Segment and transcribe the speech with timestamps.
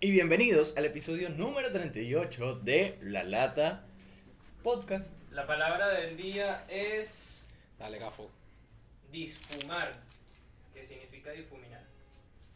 [0.00, 3.84] Y bienvenidos al episodio número 38 de La Lata
[4.62, 5.06] Podcast.
[5.30, 7.48] La palabra del día es
[7.78, 8.30] Dale, gafo.
[9.10, 9.90] disfumar,
[10.74, 11.82] que significa difuminar.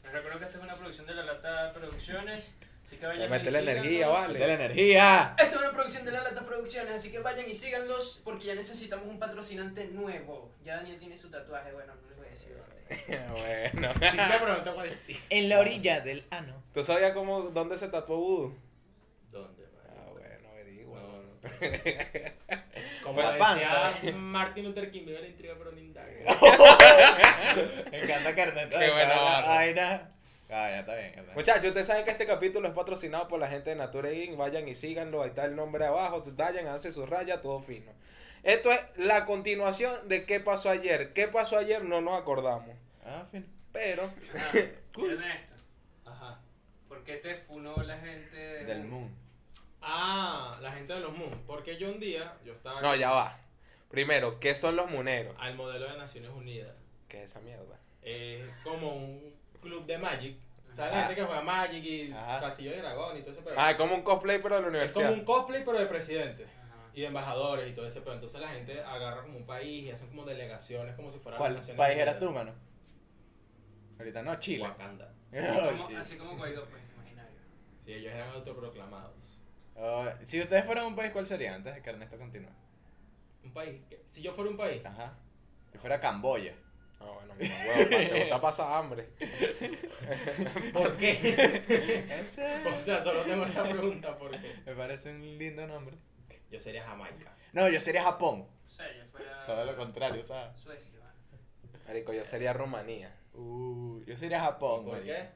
[0.05, 2.51] Les recuerdo que esta es una producción de La Lata Producciones,
[2.84, 4.20] así que vayan y Métele energía, síganlos.
[4.20, 4.38] vale.
[4.38, 5.34] De la energía.
[5.38, 8.55] Esta es una producción de La Lata Producciones, así que vayan y síganlos porque ya
[8.55, 10.52] necesitamos un patrocinante nuevo.
[10.62, 11.95] Ya Daniel tiene su tatuaje, bueno,
[12.30, 13.73] no les voy a decir dónde.
[13.73, 13.93] bueno.
[13.95, 15.20] Si se pregunta, pues sí.
[15.30, 16.62] En la orilla del ano.
[16.73, 18.55] ¿Tú sabías cómo, dónde se tatuó Voodoo?
[19.30, 21.01] ¿Dónde, Ah, bueno, averigua.
[21.01, 21.29] No, no,
[23.05, 24.12] Como La decía panza.
[24.12, 26.11] Martin Luther King, vive la intriga, pero no indaga.
[27.91, 28.69] Me encanta carnet.
[28.70, 29.47] Qué buena barra.
[29.48, 30.11] vaina.
[30.53, 31.12] Ah, ya está bien.
[31.17, 31.33] está.
[31.34, 34.37] Muchachos, ustedes saben que este capítulo es patrocinado por la gente de Nature Inc.
[34.37, 36.23] Vayan y síganlo, ahí está el nombre abajo.
[36.33, 37.92] Vayan, hace su raya, todo fino.
[38.43, 41.12] Esto es la continuación de qué pasó ayer.
[41.12, 41.85] ¿Qué pasó ayer?
[41.85, 42.69] No nos acordamos.
[43.05, 43.47] Ah, fin.
[43.73, 44.53] Pero, Ah,
[44.98, 45.55] Ernesto,
[46.05, 46.41] Ajá.
[46.89, 49.11] ¿por qué te funó la gente de- Del Moon.
[49.83, 51.42] Ah, la gente de los Moon.
[51.47, 52.81] Porque yo un día, yo estaba.
[52.83, 53.39] no, ya va.
[53.91, 55.34] Primero, ¿qué son los muneros?
[55.39, 56.75] Al modelo de Naciones Unidas.
[57.09, 57.79] ¿Qué es esa mierda?
[58.03, 60.36] Es como un club de Magic.
[60.73, 60.92] ¿Sabes?
[60.95, 60.97] Ah.
[61.01, 62.41] La gente que juega Magic y Ajá.
[62.41, 63.55] Castillo de Dragón y todo ese pedo.
[63.57, 65.07] Ah, es como un cosplay, pero de la es universidad.
[65.09, 66.47] como un cosplay, pero de presidente.
[66.94, 68.14] Y de embajadores y todo ese pedo.
[68.14, 71.60] Entonces la gente agarra como un país y hacen como delegaciones, como si fuera ¿Cuál
[71.77, 72.52] país eras tú, mano?
[73.98, 74.62] Ahorita no, Chile.
[74.62, 75.12] Wakanda.
[75.33, 77.38] Así como, así como Guaidó, pues, imaginario.
[77.84, 79.14] Sí, ellos eran autoproclamados.
[79.77, 81.55] Oh, si ustedes fueran un país, ¿cuál sería?
[81.55, 82.50] Antes de que Ernesto continúe.
[83.44, 83.80] Un país.
[84.06, 84.84] Si yo fuera un país.
[84.84, 85.14] Ajá.
[85.70, 86.55] Si fuera Camboya.
[87.00, 89.08] Ah, bueno, mi huevo, te gusta pasar hambre.
[90.72, 92.62] ¿Por qué?
[92.74, 95.96] o sea, solo tengo esa pregunta porque Me parece un lindo nombre.
[96.51, 97.34] Yo sería Jamaica.
[97.53, 98.47] No, yo sería Japón.
[98.65, 99.45] O sea, yo fuera...
[99.47, 100.57] Todo lo contrario, ¿sabes?
[100.61, 101.83] Suecia, ¿vale?
[101.87, 103.15] Marico, yo sería Rumanía.
[103.34, 105.12] Uh, yo sería Japón, ¿Por marico.
[105.15, 105.29] qué?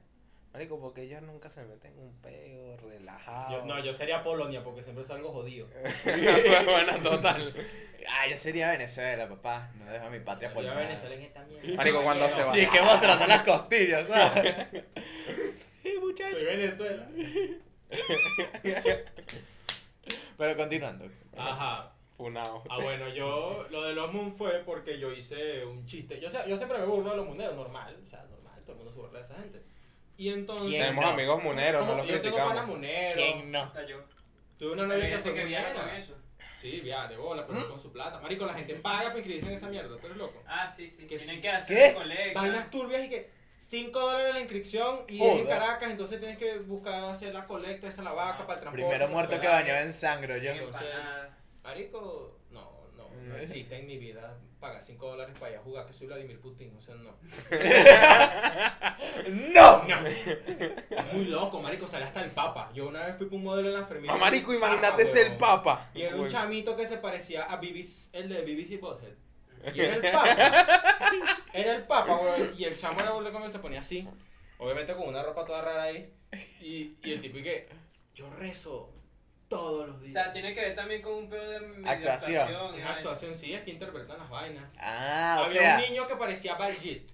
[0.52, 3.50] Marico, porque ellos nunca se meten en un peo, relajado.
[3.58, 5.66] Yo- no, yo sería Polonia porque siempre salgo jodido.
[6.64, 7.52] bueno, total.
[8.08, 9.72] Ah, yo sería Venezuela, papá.
[9.76, 10.78] No dejo a mi patria por nada.
[10.78, 11.74] Venezuela en esta mierda.
[11.74, 12.56] Marico, cuando se va.
[12.56, 14.66] Y es que mostrando las costillas, ¿sabes?
[15.82, 16.36] sí, muchacho.
[16.36, 17.08] Soy Venezuela.
[20.36, 21.06] Pero continuando.
[21.36, 21.92] Ajá.
[22.16, 22.62] Funao.
[22.68, 26.20] Ah, bueno, yo lo de los Moon fue porque yo hice un chiste.
[26.20, 27.96] Yo, sé- yo siempre me burlo de los muneros, normal.
[28.04, 29.62] O sea, normal, todo el mundo se burla de esa gente.
[30.16, 30.68] Y entonces.
[30.68, 31.10] ¿Quién Tenemos no?
[31.10, 32.76] amigos muneros, no los Yo tengo panas criticamos.
[32.76, 33.14] muneros.
[33.16, 33.72] ¿Quién no?
[34.58, 36.14] Tuve una novia que fue que viaja con eso.
[36.58, 37.68] Sí, viaja de bola, pero ¿Mm?
[37.68, 38.20] con su plata.
[38.20, 39.98] Marico, la gente paga para inscribirse en esa mierda.
[39.98, 40.40] ¿Tú eres loco?
[40.46, 41.02] Ah, sí, sí.
[41.08, 41.40] Que Tienen sí.
[41.42, 41.94] que hacer ¿Qué?
[41.94, 42.40] colecta.
[42.40, 43.30] Vainas turbias y que
[43.64, 45.46] 5 dólares la inscripción y es en.
[45.46, 48.86] Caracas, entonces tienes que buscar hacer la colecta, esa la vaca Ah, para el transporte.
[48.86, 50.50] Primero muerto que bañado en sangre, yo.
[50.50, 50.86] Entonces-.
[51.62, 53.40] Marico, no, no, no Mm.
[53.40, 56.74] existe en mi vida pagar 5 dólares para ir a jugar, que soy Vladimir Putin,
[56.76, 57.16] o sea, no.
[59.54, 59.84] ¡No!
[59.84, 60.06] No.
[60.08, 62.70] Es muy loco, marico, sale hasta el papa.
[62.74, 64.12] Yo una vez fui para un modelo en la enfermería.
[64.12, 65.90] Ah, marico, imagínate Papa, ser el papa.
[65.94, 69.14] Y era un chamito que se parecía a BBC, el de BBC Butthead.
[69.72, 70.84] Y era el papa.
[71.52, 72.54] Era el papa, weón.
[72.58, 74.08] Y el chamo era burde como se ponía así.
[74.58, 76.12] Obviamente con una ropa toda rara ahí.
[76.60, 77.68] Y, y el tipo y que
[78.14, 78.90] yo rezo
[79.48, 80.12] todos los O días.
[80.14, 82.42] sea, tiene que ver también con un pedo de medio Actuación.
[82.42, 84.64] actuación, actuación, sí, es que interpretan las vainas.
[84.78, 85.76] Ah, o Había sea.
[85.76, 87.08] un niño que parecía Baljit.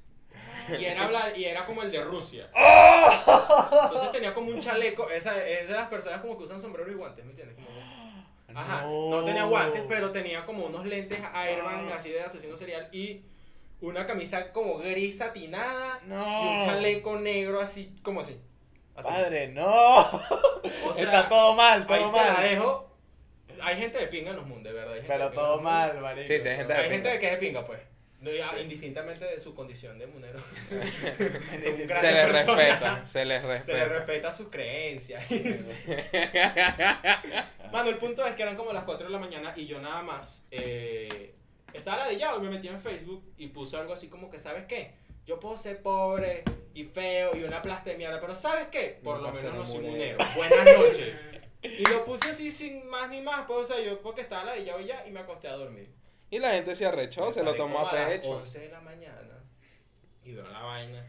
[0.78, 2.48] Y era, bla- y era como el de Rusia.
[2.54, 3.68] ¡Oh!
[3.84, 5.10] Entonces tenía como un chaleco.
[5.10, 7.56] Esa es de las personas como que usan sombrero y guantes, ¿me entiendes?
[7.56, 7.68] Como
[8.54, 9.24] Ajá, no.
[9.24, 13.22] tenía guantes, pero tenía como unos lentes Airman así de asesino serial y
[13.80, 16.44] una camisa como gris satinada No.
[16.44, 18.40] y un chaleco negro así como así.
[18.94, 20.00] Padre, no.
[20.00, 22.42] O sea, Está todo mal, ahí todo te la mal.
[22.42, 22.90] dejo.
[23.62, 24.92] Hay gente de pinga en los mundos, de verdad.
[24.94, 26.26] hay gente Pero de pinga todo mal, marico.
[26.26, 27.20] Sí, sí, hay gente Hay de gente pinga.
[27.20, 27.80] que es de pinga, pues.
[28.20, 30.40] No, ya, Indistintamente de su condición de munero.
[30.66, 33.84] Se les respeta, se les Se le respeta.
[33.84, 35.26] respeta sus creencias.
[37.72, 40.02] Mano, el punto es que eran como las 4 de la mañana y yo nada
[40.02, 41.34] más eh,
[41.72, 44.92] estaba ladillado y me metí en Facebook y puse algo así como que, ¿sabes qué?
[45.24, 46.44] Yo puedo ser pobre
[46.74, 49.00] y feo y una plasta de mierda, pero ¿sabes qué?
[49.02, 50.18] Por lo menos no soy munero.
[50.18, 50.36] munero.
[50.36, 51.14] Buenas noches.
[51.62, 54.80] Y lo puse así sin más ni más, pues, o sea, yo porque estaba ladillado
[54.80, 55.90] y ya y me acosté a dormir.
[56.30, 58.30] Y la gente se arrechó, se lo tomó como a las pecho.
[58.30, 59.16] 11 de la mañana
[60.24, 61.04] y veo la vaina.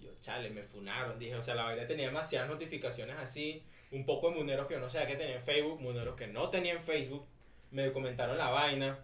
[0.00, 1.18] Y Yo, chale, me funaron.
[1.18, 3.62] Dije, o sea, la vaina tenía demasiadas notificaciones así.
[3.90, 6.50] Un poco de muneros que yo no sabía que tenía en Facebook, muneros que no
[6.50, 7.26] tenían Facebook.
[7.70, 8.98] Me comentaron la vaina.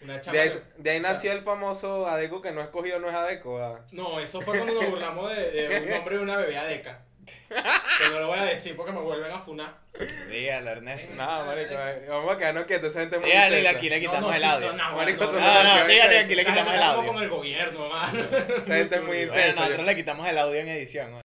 [0.00, 2.98] Una chama De ahí, que- de ahí sea, nació el famoso Adeco que no escogido
[2.98, 3.78] no es Adeco.
[3.92, 7.04] No, eso fue cuando nos burlamos de, de un nombre de una bebé Adeca.
[7.24, 9.78] Que no lo voy a decir porque me vuelven a funar.
[10.28, 11.14] Dígalo, Ernesto.
[11.14, 14.00] No, marico, eh, vamos a quedarnos quietos, esa gente es muy Dígale, aquí le No,
[14.08, 14.68] quitamos no, el sí, audio.
[14.70, 17.12] son agua, Marico, no, son no, No, no, dígale, aquí le quitamos el audio.
[17.12, 18.20] con el gobierno, mano.
[18.58, 19.60] Esa gente es muy Bueno, intensa.
[19.60, 21.10] nosotros le quitamos el audio en edición.
[21.12, 21.20] ¿no?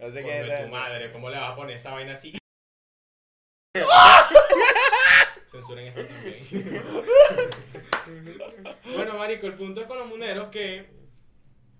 [0.00, 0.62] no sé qué es.
[0.64, 2.36] tu madre, ¿cómo le vas a poner esa vaina así?
[5.50, 6.46] Censuren esto también.
[8.94, 10.86] bueno, marico, el punto es con los muneros que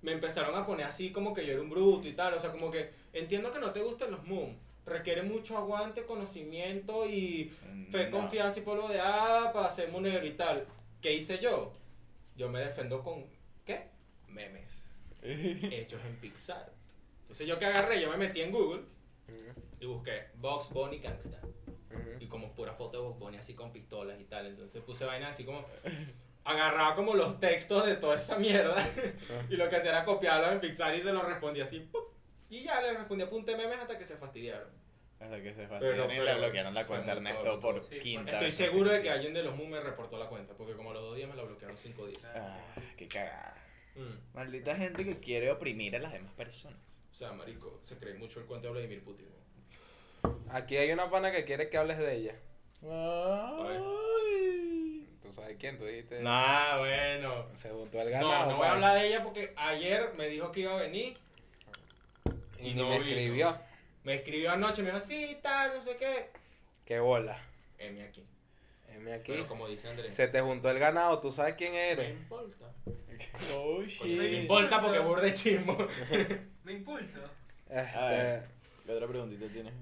[0.03, 2.35] me empezaron a poner así como que yo era un bruto y tal.
[2.35, 4.57] O sea, como que entiendo que no te gusten los moon.
[4.87, 7.53] Requiere mucho aguante, conocimiento y
[7.91, 8.19] fe, No.
[8.19, 10.67] confianza y polvo de hada para ser munero y tal.
[11.03, 11.73] ¿Qué hice yo?
[12.37, 13.27] Yo me defendo con,
[13.67, 13.89] ¿qué?
[14.29, 16.73] Memes hechos en Pixar.
[17.23, 18.83] Entonces yo que agarré, yo me metí en Google
[19.81, 21.39] y busqué Box Bunny Gangsta.
[22.21, 24.47] Y como pura foto de Box Bunny así con pistolas y tal.
[24.47, 25.67] Entonces puse vainas así como...
[26.49, 28.77] Agarraba como los textos de toda esa mierda.
[29.51, 31.81] y lo que hacía era copiarlos en Pixar y se los respondía así.
[31.81, 32.15] ¡pup!
[32.49, 34.69] Y ya le respondía punte memes hasta que se fastidiaron.
[35.21, 38.33] Hasta que se Pero- fastidiaron y le bloquearon la cuenta a Ernesto por Sí, quinta
[38.33, 40.55] Estoy seguro de que alguien de los Moon me reportó la cuenta.
[40.55, 42.23] Porque como a los dos días me la bloquearon cinco días.
[42.35, 42.57] Ah,
[42.97, 43.55] qué cagada.
[43.95, 44.35] Mm.
[44.35, 46.81] Maldita gente que quiere oprimir a las demás personas.
[47.13, 49.27] O sea, marico, se cree mucho el cuento de Vladimir Putin.
[50.51, 52.35] Aquí hay una pana que quiere que hables de ella.
[52.83, 53.99] Ay.
[55.29, 55.77] ¿Tú sabes quién?
[55.77, 56.21] Tú dijiste.
[56.23, 57.45] Nah, bueno.
[57.55, 58.51] Se juntó el No, ganado.
[58.53, 61.19] no voy a hablar de ella porque ayer me dijo que iba a venir.
[62.59, 63.11] Y y ni no me vino.
[63.11, 63.59] escribió.
[64.05, 66.31] Me escribió anoche, me dijo, sí, tal, no sé qué.
[66.87, 67.39] Qué bola.
[67.79, 68.25] M aquí.
[68.95, 69.33] M aquí.
[69.33, 71.21] Pero como dice Andrés, Se te juntó el ganado.
[71.21, 72.11] ¿Tú sabes quién me eres?
[72.11, 72.73] importa.
[73.55, 74.19] Oh, shit.
[74.19, 75.77] me importa porque burde chismo.
[76.65, 77.19] Me impulso.
[77.69, 78.45] Este, A ver.
[78.87, 79.75] ¿Qué otra preguntita tienes?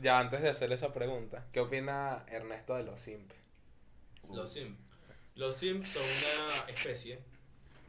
[0.00, 3.30] ya antes de hacerle esa pregunta, ¿qué opina Ernesto de los simp?
[4.36, 4.78] Los Sims.
[5.34, 7.18] Los Sims son una especie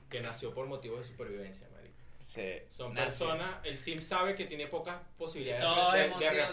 [0.10, 1.96] que nació por motivos de supervivencia, marico.
[2.26, 6.46] Se Son personas, el Sim sabe que tiene pocas posibilidades de, de-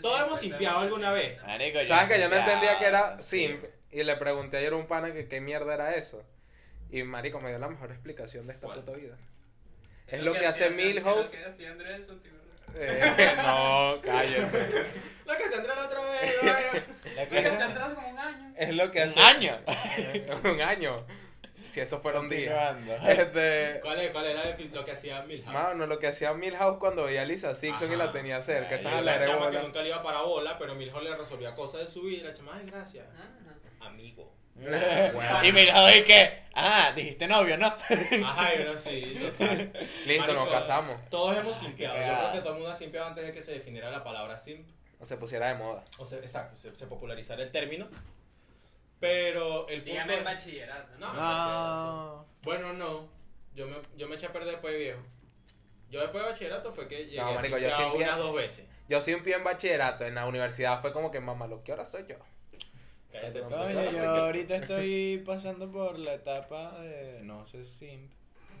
[0.00, 1.40] todos hemos simpiado alguna vez.
[1.42, 3.46] Marico, ¿Sabes que yo no entendía que era sí.
[3.48, 3.64] simp?
[3.92, 6.22] Y le pregunté ayer a un pana que qué mierda era eso.
[6.90, 8.80] Y marico me dio la mejor explicación de esta ¿Cuál?
[8.80, 9.16] puta vida.
[10.08, 11.34] Es lo que hace Milhouse.
[11.34, 12.32] Es lo que Andrés, eso, tío.
[12.78, 14.86] Eh, no, cállate.
[15.26, 16.34] Lo que se entra la otra vez,
[17.16, 18.54] Es que- que se atrás como un año.
[18.68, 19.20] Es lo que Un hace.
[19.20, 19.58] año.
[20.44, 21.06] un año.
[21.70, 22.76] Si eso fuera un día.
[23.06, 23.80] Este.
[23.82, 25.52] ¿Cuál es, cuál defi- lo que hacía Milhouse?
[25.52, 28.76] Mano, lo que hacía Milhouse cuando veía a Lisa Simpson y la tenía cerca.
[28.76, 31.02] Ay, Esa Era es la la chama que nunca le iba para bola, pero Milhouse
[31.04, 32.18] le resolvía cosas de su vida.
[32.18, 33.06] Y la chama, ay, gracias.
[33.80, 34.32] Ah, Amigo.
[35.42, 36.44] y mira, oye, que.
[36.54, 37.66] Ah, dijiste novio, ¿no?
[37.66, 39.70] Ajá, y uno sí, total.
[40.06, 41.10] Listo, nos Marico, casamos.
[41.10, 41.94] Todos hemos qué simpiado.
[41.94, 44.38] Yo creo que todo el mundo ha simpiado antes de que se definiera la palabra
[44.38, 44.66] simp.
[44.98, 45.84] O se pusiera de moda.
[45.98, 47.86] O sea, exacto, se, se popularizara el término.
[49.00, 50.98] Pero el punto Dígame bachillerato.
[50.98, 51.12] No.
[51.12, 52.26] No.
[52.42, 53.08] Bueno, no.
[53.54, 55.00] Yo me, yo me eché a perder después de viejo.
[55.90, 58.66] Yo después de bachillerato fue que llegué No, a marico, yo simpia- unas dos veces.
[58.88, 62.04] Yo siempre en bachillerato, en la universidad fue como que mamá, lo que ahora soy
[62.06, 62.16] yo.
[63.12, 64.10] Cállate, ahora yo yo.
[64.10, 67.20] ahorita estoy pasando por la etapa de.
[67.22, 68.12] No sé, simp.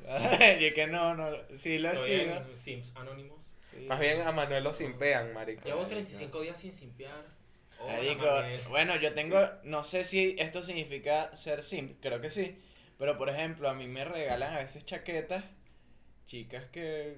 [0.60, 1.36] y que no, no.
[1.56, 2.56] Sí lo he sido.
[2.56, 3.44] Sims Anónimos.
[3.70, 3.86] sí.
[3.88, 5.64] Más bien a Manuel lo simpean, marico.
[5.64, 7.24] Llevo 35 días sin simpiar.
[7.84, 8.26] Marico,
[8.70, 12.58] bueno, yo tengo, no sé si esto significa ser simp, creo que sí,
[12.98, 15.44] pero por ejemplo, a mí me regalan a veces chaquetas,
[16.26, 17.16] chicas que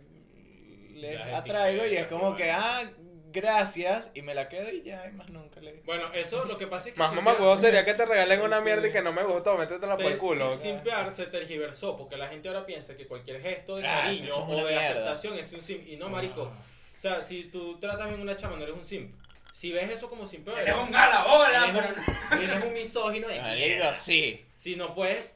[0.94, 2.90] les Las atraigo y es como que, ah,
[3.30, 5.74] gracias, y me la quedo y ya, y más nunca le...
[5.84, 6.98] Bueno, eso lo que pasa es que.
[6.98, 8.64] Más mamá huevo sería que te regalen una Sí.
[8.64, 10.56] mierda y que no me gustó, métetela por el culo.
[10.56, 14.26] sin- simpear se tergiversó porque la gente ahora piensa que cualquier gesto de Ah, cariño
[14.26, 14.80] eso es o una de mierda.
[14.80, 15.86] aceptación es un simp.
[15.86, 16.42] Y no, marico.
[16.42, 19.14] O sea, si tú tratas en una chama, no eres un simp.
[19.58, 21.76] Si ves eso como simp, Eres un galabola, eres
[22.28, 23.92] pero un, eres un misógino de mierda.
[23.92, 24.46] sí.
[24.54, 25.34] Si no puedes,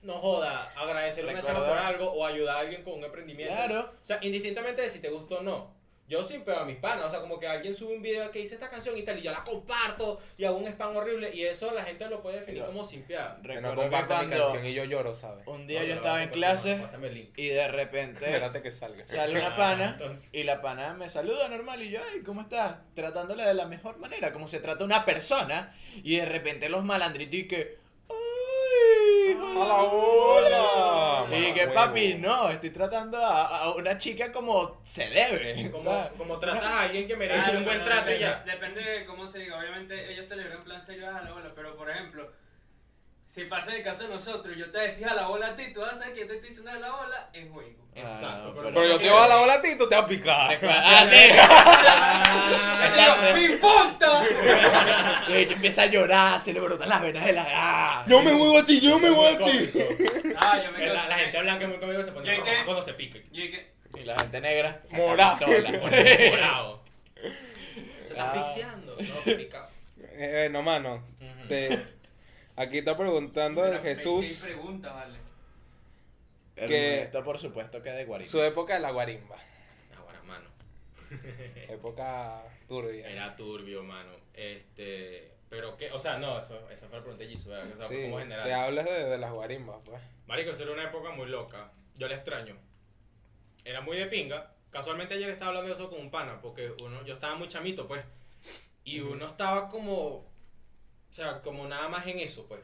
[0.00, 3.52] no joda, agradecer a una Recuerda- por algo o ayudar a alguien con un emprendimiento.
[3.54, 3.92] Claro.
[4.00, 5.70] O sea, indistintamente de si te gustó o no.
[6.08, 8.54] Yo simpeo a mis panas, o sea, como que alguien sube un video que dice
[8.54, 11.70] esta canción y tal, y yo la comparto y hago un spam horrible, y eso
[11.72, 13.42] la gente lo puede definir Pero- como simpear.
[13.42, 15.46] Que no que comparte mi canción y yo lloro, ¿sabes?
[15.46, 17.30] un día No, yo estaba en clase Pásame el link.
[17.38, 19.06] y de repente Espérate que salga.
[19.06, 20.30] sale una Ah, pana entonces.
[20.32, 22.76] y la pana me saluda normal y yo, ay, ¿cómo estás?
[22.94, 27.34] Tratándole de la mejor manera, como se trata una persona y de repente los malandritos
[27.34, 27.76] y que,
[28.08, 30.27] ay, ¡A la bola!
[31.38, 35.70] Y que Mamá papi, no, estoy tratando a, a una chica como se debe.
[35.70, 36.12] Como, ¿sabes?
[36.18, 38.42] como tratas a alguien que merece Claro, un buen trato y depende, ya.
[38.44, 39.58] Depende de cómo se diga.
[39.58, 42.30] Obviamente ellos te le en plan serio a la bola, pero por ejemplo,
[43.28, 45.80] si pasa el caso de nosotros, yo te decía a la bola a ti, tú
[45.80, 47.78] vas a saber que yo te estoy diciendo a la bola en juego.
[47.94, 50.04] Exacto, no, pero- Pero yo te voy a la bola a ti, tú te vas
[50.04, 50.58] a picar.
[50.68, 51.30] Ah, sí.
[51.36, 54.22] Ah, ¡Me importa!
[55.28, 58.04] Y ella empieza a llorar, se le brotan las venas de la ah.
[58.06, 59.70] Yo me muevo a ti, yo me es a ti.
[60.36, 60.94] Ah, yo me quedo.
[60.94, 62.64] La, gente blanca es muy conmigo se pone ¿Qué, roja qué?
[62.64, 63.26] cuando se pique.
[63.30, 64.80] Yo Y la gente negra.
[64.92, 65.46] Morado.
[66.30, 66.82] Morado.
[68.00, 68.40] Se está Ah.
[68.40, 68.96] asfixiando.
[69.00, 69.68] No, te pica.
[70.00, 71.04] Eh, no, mano.
[71.48, 71.97] te-
[72.58, 75.18] Aquí está preguntando de Jesús sí, pregunta, vale.
[76.56, 78.28] Pero Que- Esto por supuesto que de guarita.
[78.28, 79.36] su época de la guarimba.
[79.96, 80.20] Ahora,
[81.68, 83.08] Época turbia.
[83.08, 84.10] Era turbio, mano.
[84.34, 87.72] Este, pero qué, o sea, no, eso, esa fue la pregunta de Jisoo, ¿verdad?
[87.78, 88.44] O sea, sí, como general.
[88.44, 90.02] que hables de, de las guarimbas, pues.
[90.26, 91.70] Marico, esa era una época muy loca.
[91.96, 92.56] Yo la extraño.
[93.64, 94.52] Era muy de pinga.
[94.70, 97.86] Casualmente ayer estaba hablando de eso con un pana, porque uno, yo estaba muy chamito,
[97.86, 98.04] pues.
[98.84, 100.26] Y uno estaba como,
[101.18, 102.60] sea, como nada más en eso, pues.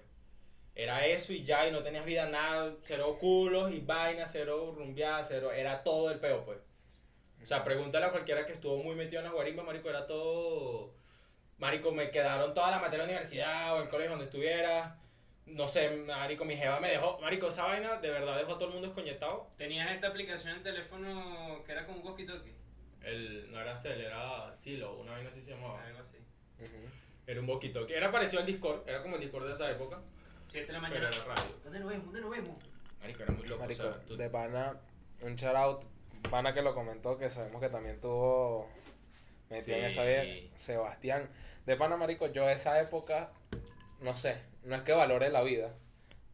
[0.75, 5.29] Era eso y ya, y no tenías vida, nada, cero culos y vainas, cero rumbeadas,
[5.29, 6.59] cero, era todo el peo, pues.
[7.43, 10.95] O sea, pregúntale a cualquiera que estuvo muy metido en las guarimbas, marico, era todo...
[11.59, 14.99] Marico, me quedaron toda la materia de la universidad o el colegio donde estuviera.
[15.47, 17.19] No sé, marico, mi jeva me dejó...
[17.21, 19.51] Marico, esa vaina de verdad dejó a todo el mundo escoñetado.
[19.57, 22.55] Tenías esta aplicación en teléfono que era como un walkie-talkie.
[23.03, 25.85] El, no era Cell, era Silo, una vaina así se llamaba.
[25.85, 26.19] Algo así.
[27.27, 30.01] Era un boquito que era parecido al Discord, era como el Discord de esa época,
[30.49, 31.09] 7 de la pero mañana.
[31.17, 31.57] era radio.
[31.65, 32.05] ¿Dónde nos vemos?
[32.07, 32.57] ¿Dónde nos vemos?
[33.01, 33.63] Marico, era muy loco.
[33.63, 34.77] Marico, o sea, tú- de pana,
[35.23, 35.85] un shout out,
[36.31, 38.69] pana que lo comentó, que sabemos que también tuvo
[39.51, 40.01] metido en Sí.
[40.01, 40.25] esa vida,
[40.57, 41.29] Sebastián.
[41.67, 43.31] De pana, marico, yo esa época,
[44.01, 45.73] no sé, no es que valore la vida,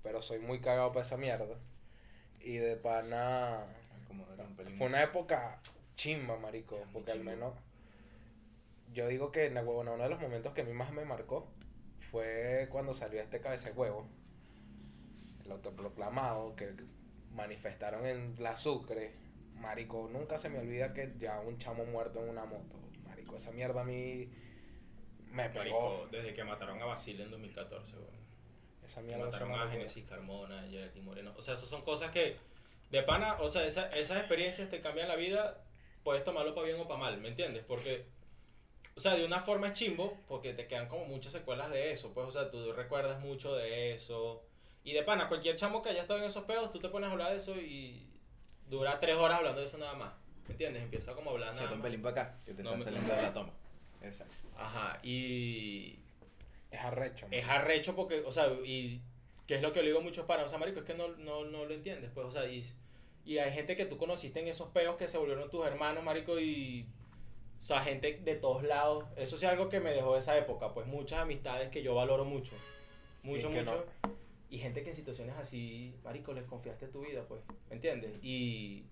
[0.02, 1.56] pero soy muy cagado para esa mierda.
[2.40, 3.64] Y de pana,
[4.08, 4.76] Como era un pelín.
[4.78, 5.60] fue una época
[5.94, 7.54] chimba, marico, porque al menos,
[8.92, 11.48] yo digo que na- bueno, uno de los momentos que a mí más me marcó
[12.10, 14.06] fue cuando salió este cabeza de huevo,
[15.44, 16.72] el autoproclamado, que
[17.32, 19.12] manifestaron en la Sucre.
[19.54, 22.76] Marico, nunca se me olvida que ya un chamo muerto en una moto.
[23.06, 24.28] Marico, esa mierda a mí
[25.30, 25.58] me pegó.
[25.90, 28.20] Marico, desde que mataron a Basile en 2014, weón.
[28.84, 29.68] Esa mierda mataron a.
[29.70, 31.32] Genesis Carmona, Geraldine Moreno.
[31.36, 32.36] O sea, esas son cosas que,
[32.90, 35.62] de pana, o sea, esa- esas experiencias te cambian la vida.
[36.02, 37.62] Puedes tomarlo para bien o para mal, ¿me entiendes?
[37.68, 38.06] Porque,
[38.96, 42.12] o sea, de una forma es chimbo, porque te quedan como muchas secuelas de eso.
[42.12, 44.42] Pues, o sea, tú recuerdas mucho de eso.
[44.84, 47.12] Y de pana, cualquier chamo que haya estado en esos pedos, tú te pones a
[47.12, 48.06] hablar de eso y
[48.68, 50.12] dura tres horas hablando de eso nada más.
[50.46, 50.82] ¿Me entiendes?
[50.82, 53.22] Empieza como a hablar nada un pelín para acá, que te No, están saliendo de
[53.22, 53.52] la toma.
[54.02, 54.34] Exacto.
[54.58, 55.98] Ajá, y
[56.70, 57.26] Es arrecho.
[57.30, 59.00] es arrecho porque, o sea, y
[59.46, 61.08] que es lo que le digo a muchos panas, o sea, marico, es que no,
[61.08, 62.64] no, no lo entiendes, pues, o sea, y,
[63.24, 66.38] y hay gente que tú conociste en esos peos que se volvieron tus hermanos, marico,
[66.40, 66.86] y,
[67.60, 70.72] o sea, gente de todos lados, eso sí es algo que me dejó esa época,
[70.72, 72.52] pues, muchas amistades que yo valoro mucho,
[73.22, 73.84] mucho, que mucho,
[74.48, 78.12] y gente que en situaciones así, marico, les confiaste tu vida, pues, ¿me entiendes?
[78.22, 78.86] Y,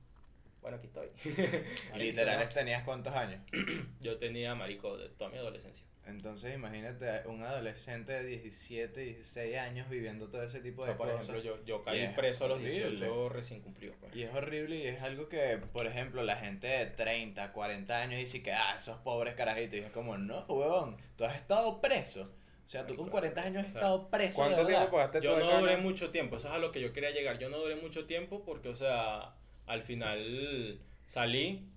[0.60, 1.08] bueno, aquí estoy.
[1.94, 3.40] Y literales tenías cuántos años.
[4.00, 5.84] yo tenía, marico, de toda mi adolescencia.
[6.06, 10.96] Entonces imagínate un adolescente de 17, 16 años viviendo todo ese tipo O de sea,
[10.96, 11.28] por cosas.
[11.28, 12.88] ejemplo, yo, yo caí Y es preso a los horrible.
[12.88, 13.94] 18 recién cumplidos.
[14.00, 14.16] pues.
[14.16, 18.18] Y es horrible y es algo que, por ejemplo, la gente de 30, 40 años
[18.18, 19.80] dice que, ah, esos pobres carajitos.
[19.80, 22.32] Y es como, no, huevón, tú has estado preso.
[22.66, 24.36] O sea, tú con Marico, 40 años has o sea, estado preso.
[24.36, 26.80] ¿Cuánto de tiempo pagaste tú Yo no duré mucho tiempo, eso es a lo que
[26.80, 27.38] yo quería llegar.
[27.38, 29.34] Yo no duré mucho tiempo porque, o sea,
[29.68, 31.68] al final salí,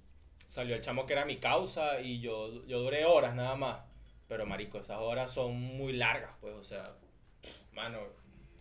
[0.48, 3.82] salió el chamo que era mi causa y yo, yo duré horas nada más.
[4.28, 6.92] Pero, marico, esas horas son muy largas, pues, o sea,
[7.74, 8.00] mano,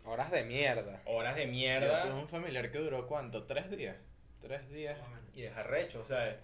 [0.05, 1.01] Horas de mierda.
[1.05, 3.45] horas de Yo tuve mierda un familiar que duró, ¿cuánto?
[3.45, 3.97] ¿Tres días?
[4.41, 4.99] ¿Tres días?
[5.35, 6.39] Y dejar recho, o sea.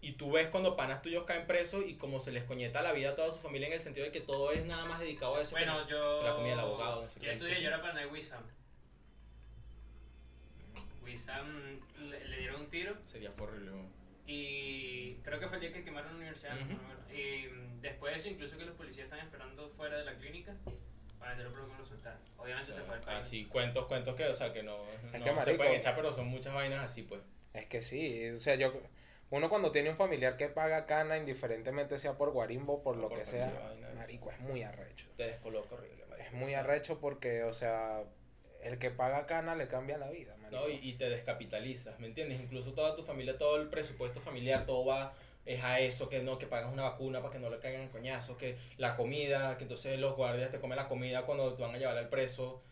[0.00, 3.10] Y tú ves cuando panas tuyos caen presos y como se les coñeta la vida
[3.10, 5.42] a toda su familia en el sentido de que todo es nada más dedicado a
[5.42, 5.54] eso.
[5.54, 6.22] que Bueno, no- yo.
[6.22, 8.42] la comida del abogado, no sé Yo estudié, yo era para el Wisam.
[11.08, 13.70] Wisam le, le dieron un tiro Sería horrible.
[14.26, 16.54] y creo que fue el día que quemaron la universidad.
[16.56, 17.12] me acuerdo.
[17.12, 17.48] Y
[17.80, 20.54] después de eso, incluso que los policías están esperando fuera de la clínica
[21.18, 22.20] para no lo soltaron.
[22.36, 23.18] Obviamente O sea, se fue país.
[23.20, 26.12] así, cuentos, cuentos que, o sea, que no, no que, se marico- pueden echar, pero
[26.12, 27.20] son muchas vainas así, pues.
[27.54, 28.72] Es que sí, o sea, yo
[29.30, 33.00] uno cuando tiene un familiar que paga cana, indiferentemente sea por guarimbo o por O
[33.00, 33.50] lo por que sea,
[33.96, 35.08] marico, es muy arrecho.
[35.16, 36.28] Te descoloca horrible, marico.
[36.28, 38.04] Es muy O sea, arrecho porque, o sea,
[38.62, 40.36] el que paga cana le cambia la vida.
[40.50, 42.40] No, y, y te descapitalizas, ¿me entiendes?
[42.40, 45.14] Incluso toda tu familia, todo el presupuesto familiar, todo va
[45.48, 47.88] es a eso, que no, que pagas una vacuna para que no le caigan el
[47.88, 51.74] coñazo, que la comida, que entonces los guardias te comen la comida cuando te van
[51.74, 52.62] a llevar al preso,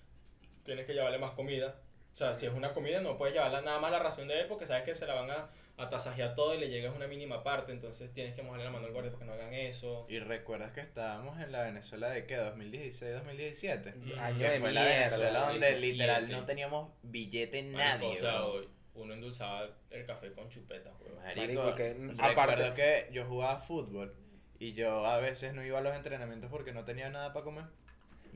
[0.63, 1.81] tienes que llevarle más comida.
[2.17, 4.47] O sea, si es una comida no puedes llevarla nada más la ración de él
[4.47, 7.43] porque sabes que se la van a, a tasajear todo y le llegas una mínima
[7.43, 10.07] parte, entonces tienes que mojarle la mano al guardia para que no hagan eso.
[10.09, 13.95] Y recuerdas que estábamos en la Venezuela de qué, 2016, 2017.
[14.19, 15.93] Año Que de fue la Venezuela donde 17.
[15.93, 18.09] literal no teníamos billete Marico, nadie.
[18.09, 21.23] o sea, hoy uno endulzaba el café con chupetas, weón.
[21.23, 24.17] Marico, Marico, que, recuerdo que yo jugaba fútbol
[24.59, 27.65] y yo a veces no iba a los entrenamientos porque no tenía nada para comer.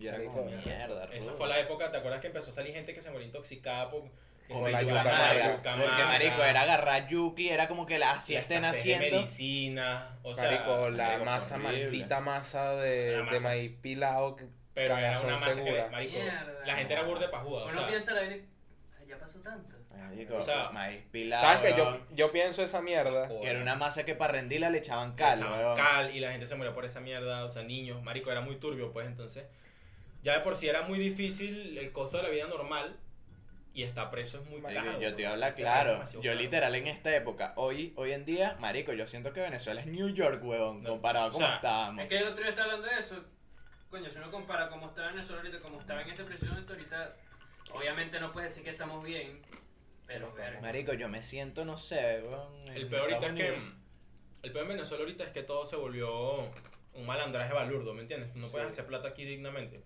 [0.01, 1.09] Y era como mierda.
[1.13, 3.91] Esa fue la época, ¿te acuerdas que empezó a salir gente que se murió intoxicada
[3.91, 4.05] por
[4.49, 5.03] se la yuca
[5.63, 9.17] Porque marico, era agarrar yuki, era como que la así la estén de haciendo.
[9.19, 11.83] medicina, o sea, marico, la masa, horrible.
[11.85, 13.49] maldita masa de, La de masa.
[13.49, 14.35] maíz pilado.
[14.37, 15.85] que- pero era una masa segura.
[15.85, 16.67] que, marico, Mierda.
[16.67, 18.23] la gente era burde pajuda, o Uno sea, piensa la.
[19.07, 19.77] Ya pasó tanto?
[19.97, 21.43] Marico, O sea, maíz pilado.
[21.43, 23.29] ¿Sabes que yo, yo pienso esa mierda?
[23.29, 26.31] Que era una masa que para rendirla le echaban Le cal, echaban cal y la
[26.33, 29.45] gente se murió por esa mierda, o sea, niños, marico, era muy turbio, pues entonces,
[30.23, 32.97] ya de por sí era muy difícil el costo de la vida normal
[33.73, 35.01] y estar preso es muy Marico, caro.
[35.01, 36.05] yo te Es claro.
[36.15, 36.35] Yo caro.
[36.35, 40.09] literal en esta época, hoy, hoy en día, marico, yo siento que Venezuela es New
[40.09, 42.03] York, weón, No, comparado a o como sea, estábamos.
[42.03, 43.25] Es que el otro día estaba hablando de eso.
[43.89, 47.17] Coño, si uno compara cómo está Venezuela ahorita, cómo estaba en ese preciso momento ahorita,
[47.73, 49.41] obviamente no puedes decir que estamos bien,
[50.07, 50.61] pero verga.
[50.61, 52.69] Marico, yo me siento, no sé, weón.
[52.69, 53.59] en El peor ahorita es que,
[54.43, 56.41] el peor en Venezuela ahorita es que todo se volvió
[56.95, 58.35] un malandraje balurdo, ¿me entiendes?
[58.35, 58.73] No puedes Sí.
[58.75, 59.83] hacer plata aquí dignamente,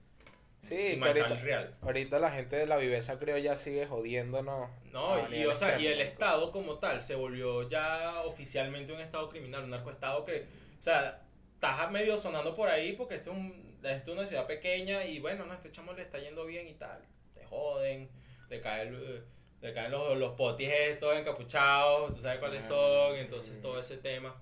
[0.64, 1.74] Sí, que ahorita, real.
[1.82, 4.70] ahorita la gente de la viveza criolla sigue jodiéndonos.
[4.92, 6.00] No, a y, o sea, y el.
[6.00, 10.46] Estado como tal se volvió ya oficialmente un Estado criminal, un narcoestado que,
[10.78, 11.20] o sea,
[11.54, 15.20] estás medio sonando por ahí porque esto es, un, esto es una ciudad pequeña y
[15.20, 17.02] bueno, no, este chamo le está yendo bien y tal.
[17.34, 18.08] Te joden,
[18.48, 19.22] le caen, eh,
[19.60, 23.60] le caen los, los potis estos encapuchados, tú sabes cuáles Ah, son, entonces mm.
[23.60, 24.34] todo ese tema.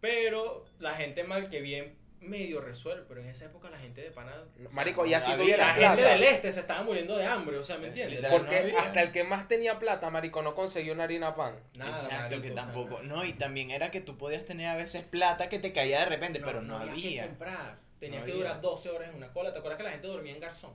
[0.00, 4.10] Pero la gente mal que bien medio resuelve, pero en esa época la gente de
[4.10, 4.32] pana...
[4.34, 5.96] o sea, Marico, y así había- tuvieras la plata.
[5.96, 8.16] gente del este se estaba muriendo de hambre, o sea, ¿me entiendes?
[8.16, 8.38] Literal.
[8.38, 8.80] Porque no había.
[8.80, 11.54] hasta el que más tenía plata, marico, no consiguió una harina pan.
[11.74, 13.02] Nada, Exacto, marico, que o sea, tampoco.
[13.02, 13.16] nada.
[13.16, 16.06] No, y también era que tú podías tener a veces plata que te caía de
[16.06, 17.26] repente, pero no, que había.
[17.26, 17.78] comprar.
[18.00, 18.44] Tenías No que había.
[18.44, 19.52] durar 12 horas en una cola.
[19.52, 20.72] ¿Te acuerdas que la gente dormía en garzón?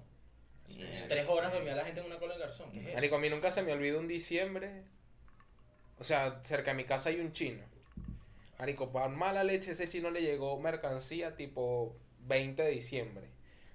[0.70, 1.08] Mierda.
[1.10, 2.72] Tres horas dormía la gente en una cola en garzón.
[2.72, 2.96] ¿Qué es eso?
[2.96, 4.84] Marico, a mí nunca se me olvidó un diciembre.
[6.00, 7.64] O sea, cerca de mi casa hay un chino.
[8.62, 11.96] Marico, para mala leche, ese chino le llegó mercancía tipo
[12.28, 13.26] 20 de diciembre.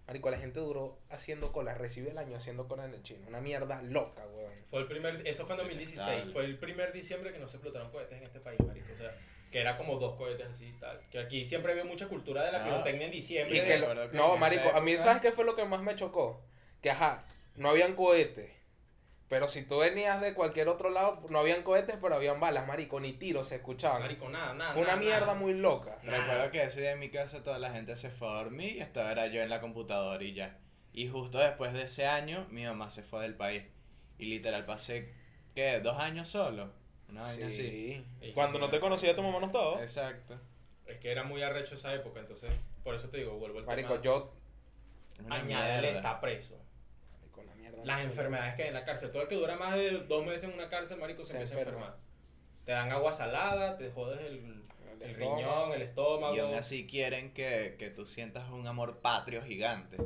[0.07, 3.26] Marico, la gente duró haciendo cola, recibió el año haciendo cola en el chino.
[3.26, 4.52] Una mierda loca, weón.
[4.71, 6.07] Fue el primer, eso fue en 2016.
[6.07, 6.33] Lamentable.
[6.33, 8.87] Fue el primer diciembre que no se explotaron cohetes en este país, marico.
[8.95, 9.12] O sea,
[9.50, 11.00] que era como dos cohetes así y tal.
[11.11, 12.64] Que aquí siempre había mucha cultura de la Ah.
[12.66, 13.64] pirotecnia en Y diciembre.
[13.64, 16.40] que lo- que no, marico, a mí, ¿sabes qué fue lo que más me chocó?
[16.81, 17.25] Que, ajá,
[17.57, 18.52] no habían cohetes.
[19.28, 23.00] Pero si tú venías de cualquier otro lado, no habían cohetes, pero habían balas, marico,
[23.00, 24.02] ni tiros se escuchaban.
[24.02, 24.73] Marico, nada, nada.
[24.73, 25.34] Fue una nada, mierda nada.
[25.34, 25.99] muy loca.
[26.04, 26.19] Nada.
[26.19, 28.80] Recuerdo que ese día en mi casa toda la gente se fue a dormir y
[28.80, 30.58] estaba era yo en la computadora y ya.
[30.93, 33.65] Y justo después de ese año, mi mamá se fue del país.
[34.19, 35.12] Y literal pasé,
[35.54, 35.80] ¿qué?
[35.80, 36.73] ¿Dos años solo?
[37.19, 37.50] Así.
[37.52, 38.04] Sí.
[38.21, 38.32] Sí.
[38.32, 39.82] Cuando no te conocía tu mamá no estaba.
[39.82, 40.39] Exacto.
[40.86, 42.50] Es que era muy arrecho esa época, entonces,
[42.84, 44.04] por eso te digo, vuelvo al Marico, tema.
[44.04, 44.32] yo.
[45.28, 46.56] Añádele, está preso.
[47.84, 49.10] Las enfermedades que hay en la cárcel.
[49.10, 51.56] Todo el que dura más de dos meses en una cárcel, marico, se, Se empieza
[51.56, 51.80] a enferma.
[51.86, 52.06] enfermar.
[52.65, 54.65] Te dan agua salada, te jodes el,
[55.00, 56.34] El el riñón, el estómago.
[56.34, 59.99] Y aún así quieren que, que tú sientas un amor patrio gigante.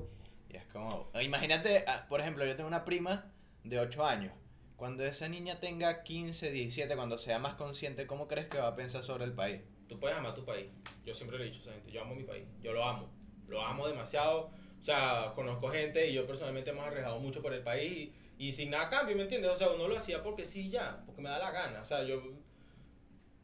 [0.50, 1.10] Y es como...
[1.20, 3.32] Imagínate, ah, por ejemplo, yo tengo una prima
[3.64, 4.32] de 8 años.
[4.76, 8.74] Cuando esa niña tenga 15, 17, cuando sea más consciente, ¿cómo crees que va a
[8.76, 9.60] pensar sobre el país?
[9.88, 10.68] Tú puedes amar tu país.
[11.04, 12.46] Yo siempre le he dicho a esa gente, yo amo mi país.
[12.60, 13.10] Yo lo amo.
[13.46, 14.50] Lo amo demasiado.
[14.80, 18.52] O sea, conozco gente y yo personalmente hemos arriesgado mucho por el país y, y
[18.52, 19.50] sin nada cambio, ¿me entiendes?
[19.50, 21.82] O sea, uno lo hacía porque sí ya, porque me da la gana.
[21.82, 22.22] O sea, yo...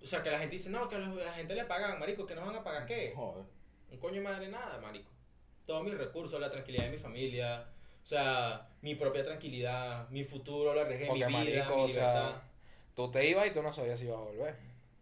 [0.03, 2.35] O sea, que la gente dice, no, que a la gente le pagan, marico, que
[2.35, 3.12] no van a pagar qué.
[3.14, 3.44] Joder.
[3.90, 5.11] Un coño de madre nada, marico.
[5.66, 7.66] Todos mis recursos, la tranquilidad de mi familia,
[8.03, 12.42] o sea, mi propia tranquilidad, mi futuro, lo arriesgué, mi vida, marico, mi o sea,
[12.94, 14.57] tú te ibas y tú no sabías si ibas a volver.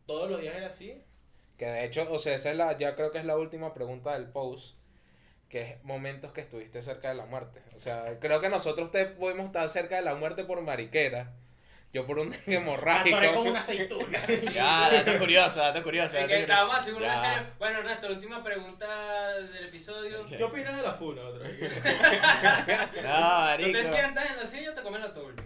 [0.06, 1.02] Todos los días era así.
[1.58, 4.14] Que de hecho, o sea, esa es la, ya creo que es la última pregunta
[4.14, 4.76] del post.
[5.54, 7.60] Que es momentos que estuviste cerca de la muerte.
[7.76, 11.30] O sea, creo que nosotros te podemos estar cerca de la muerte por mariquera.
[11.92, 13.14] Yo por un hemorrágico.
[13.16, 14.18] Atoré con una aceituna.
[14.52, 16.16] Ya, dato curioso, dato curioso.
[16.16, 17.16] Y dato que haciendo una Ya.
[17.20, 17.46] serie.
[17.60, 20.26] Bueno, Ernesto, la última pregunta del episodio.
[20.26, 21.60] ¿Qué opinas de la funa otra vez?
[23.04, 25.42] No, Tú te sientas en la silla y te comes la torta.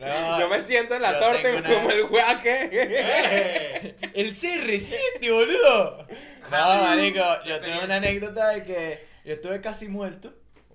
[0.00, 2.68] No, Yo me siento en la torta y una- como el guaque.
[2.72, 3.96] ¡Eh!
[4.14, 6.06] El CR7, boludo.
[6.50, 10.32] No, marico, yo tengo una anécdota de que yo estuve casi muerto.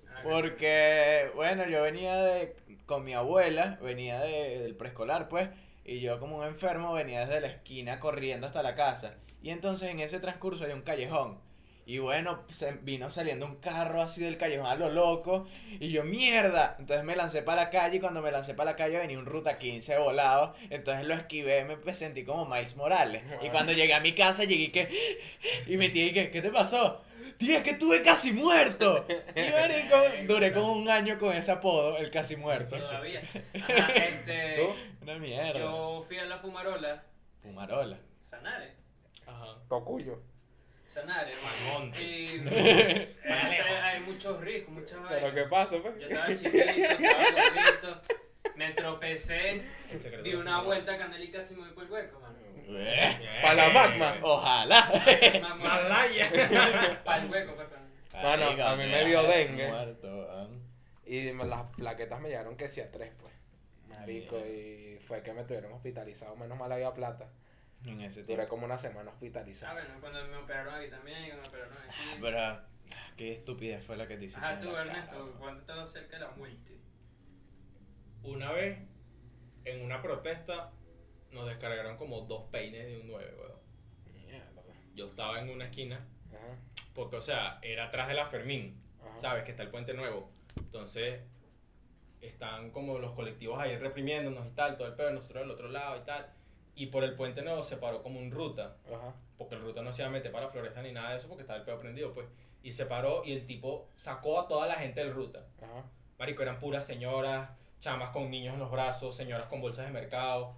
[0.08, 2.56] Ah, Porque, bueno, yo venía de,
[2.86, 5.48] con mi abuela, venía de- del preescolar, pues,
[5.84, 9.14] y yo como un enfermo venía desde la esquina corriendo hasta la casa.
[9.42, 11.38] Y entonces en ese transcurso hay un callejón.
[11.86, 15.46] Y bueno, se vino saliendo un carro así del callejón a lo loco.
[15.80, 16.76] Y yo, mierda.
[16.78, 19.26] Entonces me lancé para la calle y cuando me lancé para la calle venía un
[19.26, 20.54] ruta 15 volado.
[20.70, 23.22] Entonces lo esquivé, me sentí como Miles Morales.
[23.42, 24.88] Y cuando llegué a mi casa llegué y que...
[25.66, 27.02] Y mi tía y que, ¿qué te pasó?
[27.38, 29.06] Tía, que estuve casi muerto.
[29.08, 32.76] Y marico, duré como un año con ese apodo, el casi muerto.
[32.76, 33.22] Todavía.
[33.54, 35.02] Ajá, este, ¿Tú?
[35.02, 35.58] Una mierda.
[35.58, 37.02] yo fui a la fumarola.
[37.42, 37.98] Fumarola.
[38.24, 38.74] Sanare.
[39.26, 39.58] Ajá.
[39.68, 40.33] Tocuyo.
[40.94, 41.92] Sanare, hermano.
[41.98, 43.16] Eh,
[43.82, 45.34] hay muchos ricos, muchas Pero.
[45.34, 45.98] ¿qué pasa, pues?
[45.98, 48.02] Yo estaba chiquito, estaba gordito.
[48.54, 49.64] Me tropecé,
[50.22, 52.38] di una vuelta a Canel y casi me voy por el hueco, mano.
[52.38, 53.42] Eh, funa.
[53.42, 54.18] Pa' la magma.
[54.22, 55.02] Ojalá.
[55.58, 57.00] Malaya.
[57.04, 59.66] Para el hueco, pues, pero- Bueno, a mí me dio dengue.
[59.66, 60.48] Muerto.
[61.06, 63.34] Y las plaquetas me llegaron que sí a tres, pues.
[63.88, 66.36] Marico, y fue que me tuvieron hospitalizado.
[66.36, 67.26] Menos mal había plata.
[67.86, 68.48] En ese Duré tiempo.
[68.48, 69.74] como una semana Ah, hospitalizado.
[69.74, 71.88] bueno, cuando me operaron aquí también, cuando me operaron aquí.
[71.90, 72.64] Ah, Pero, ah,
[73.16, 74.44] qué estupidez fue la que te hiciste.
[74.44, 75.32] Ajá, tú, Ernesto, weón.
[75.38, 76.78] ¿cuánto estás cerca de la muerte?
[78.22, 78.78] Una vez,
[79.64, 80.72] en una protesta,
[81.30, 83.52] nos descargaron como dos peines de un 9, weón.
[84.26, 84.62] Mierda.
[84.94, 85.96] Yo estaba en una esquina,
[86.30, 86.56] Ajá,
[86.94, 89.18] porque, o sea, era atrás de la Fermín, ajá.
[89.18, 89.44] ¿sabes?
[89.44, 90.30] Que está el puente nuevo.
[90.56, 91.20] Entonces,
[92.22, 96.00] están como los colectivos ahí reprimiéndonos y tal, todo el pedo, nosotros del otro lado
[96.00, 96.32] y tal.
[96.76, 99.14] Y por el puente nuevo se paró como un ruta, Ajá.
[99.38, 101.42] porque el ruta no se iba a meter para Floresta ni nada de eso, porque
[101.42, 102.26] estaba el pedo prendido, pues.
[102.62, 105.46] Y se paró y el tipo sacó a toda la gente del ruta.
[105.62, 105.84] Ajá.
[106.18, 110.54] Marico, eran puras señoras, chamas con niños en los brazos, señoras con bolsas de mercado.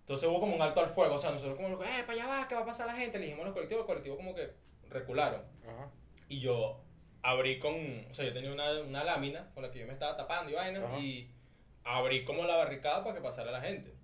[0.00, 2.48] Entonces hubo como un alto al fuego, o sea, nosotros como, eh, para allá va,
[2.48, 3.18] ¿qué va a pasar la gente?
[3.18, 4.50] Le dijimos a los colectivos, los colectivos como que
[4.88, 5.42] recularon.
[5.66, 5.90] Ajá.
[6.28, 6.80] Y yo
[7.22, 10.16] abrí con, o sea, yo tenía una, una lámina con la que yo me estaba
[10.16, 11.30] tapando y vaina, y
[11.84, 13.94] abrí como la barricada para que pasara la gente.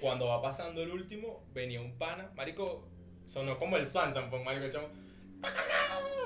[0.00, 2.86] Cuando va pasando el último, venía un pana, marico,
[3.26, 4.88] sonó como el Swan Sanfón, pues, marico, el chamo.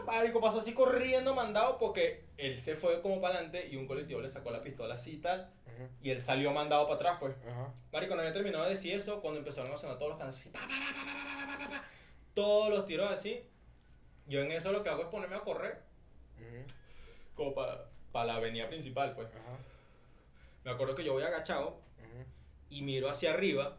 [0.07, 4.21] Marico pasó así corriendo, mandado, porque él se fue como para adelante y un colectivo
[4.21, 5.53] le sacó la pistola así y tal.
[6.03, 7.37] Y él salió mandado para atrás, pues.
[7.93, 10.51] Marico, no había terminado de decir eso cuando empezaron a sonar todos los canales así.
[12.35, 13.45] Todos los tiros así.
[14.27, 15.83] Yo en eso lo que hago es ponerme a correr.
[17.35, 19.29] Como para la avenida principal, pues.
[20.65, 21.81] Me acuerdo que yo voy agachado
[22.71, 23.79] y miro hacia arriba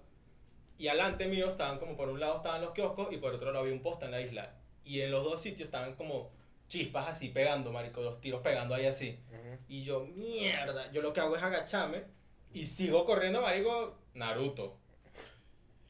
[0.80, 3.66] y adelante mío estaban como por un lado estaban los kioscos y por otro lado
[3.66, 4.54] había un poste en la isla.
[4.86, 6.32] Y en los dos sitios estaban como
[6.70, 9.20] chispas así pegando marico los tiros pegando ahí así.
[9.68, 12.06] Y yo mierda yo lo que hago es agacharme
[12.54, 14.78] y sigo corriendo marico Naruto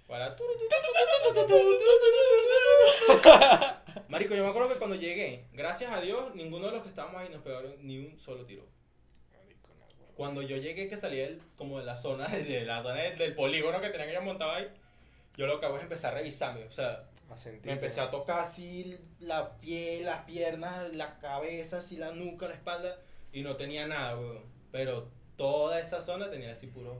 [0.08, 0.36] para
[4.10, 7.22] marico yo me acuerdo que cuando llegué gracias a Dios ninguno de los que estábamos
[7.22, 8.64] ahí nos pegaron ni un solo tiro.
[10.20, 13.34] Cuando yo llegué que salí del- como de la zona de la zona del, del
[13.36, 14.68] polígono que tenían ellos montado ahí
[15.38, 17.66] yo lo que hago es empezar a revisarme o sea A sentir.
[17.66, 22.56] me empecé a tocar así la piel las piernas la cabeza así la nuca la
[22.56, 22.98] espalda
[23.32, 24.44] y no tenía nada weón.
[24.74, 26.98] pero toda esa zona tenía así puros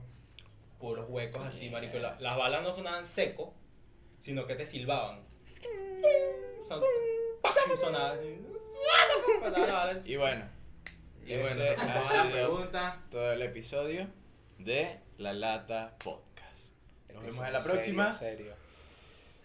[0.78, 3.52] puros huecos así marico La- las balas no sonaban seco
[4.18, 5.20] sino que te silbaban
[6.66, 6.82] Son-
[7.74, 8.36] y sonaba así.
[10.06, 10.44] Y bueno,
[11.26, 14.08] y bueno, esa todo el episodio
[14.58, 16.74] de La Lata Podcast.
[17.14, 18.10] Nos vemos en la próxima.
[18.10, 18.54] Serio,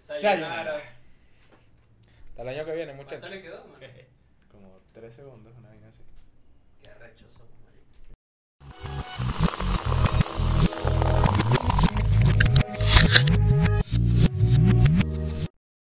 [0.06, 0.48] serio.
[0.48, 3.20] Hasta el año que viene, muchachos.
[3.20, 3.80] ¿Cuánto le quedó, man?
[4.52, 6.04] Como 3 segundos, una vaina así.
[6.82, 7.50] Qué arrecho somos,